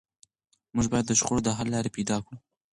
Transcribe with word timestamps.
موږ 0.75 0.85
باید 0.91 1.05
د 1.07 1.11
شخړو 1.19 1.39
د 1.45 1.49
حل 1.57 1.67
لارې 1.75 1.89
پیدا 1.97 2.17
کړو. 2.25 2.37